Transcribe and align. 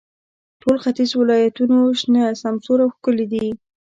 ټول 0.61 0.75
ختیځ 0.83 1.11
ولایتونو 1.15 1.77
شنه، 1.99 2.23
سمسور 2.43 2.77
او 2.85 2.89
ښکلي 2.95 3.25
دي. 3.33 3.45